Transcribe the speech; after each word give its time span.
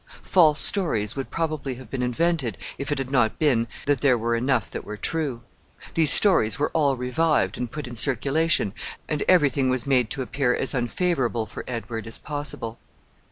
False 0.23 0.59
stories 0.59 1.15
would 1.15 1.29
probably 1.29 1.75
have 1.75 1.91
been 1.91 2.01
invented, 2.01 2.57
if 2.79 2.91
it 2.91 2.97
had 2.97 3.11
not 3.11 3.37
been 3.37 3.67
that 3.85 4.01
there 4.01 4.17
were 4.17 4.33
enough 4.35 4.71
that 4.71 4.83
were 4.83 4.97
true. 4.97 5.43
These 5.93 6.11
stories 6.11 6.57
were 6.57 6.71
all 6.73 6.95
revived 6.97 7.55
and 7.55 7.71
put 7.71 7.85
in 7.87 7.93
circulation, 7.93 8.73
and 9.07 9.23
every 9.27 9.51
thing 9.51 9.69
was 9.69 9.85
made 9.85 10.09
to 10.09 10.23
appear 10.23 10.55
as 10.55 10.73
unfavorable 10.73 11.45
for 11.45 11.63
Edward 11.67 12.07
as 12.07 12.17
possible. 12.17 12.79